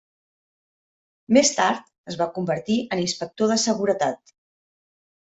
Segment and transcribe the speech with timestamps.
[1.37, 4.33] Més tard es va convertir en inspector de seguretat.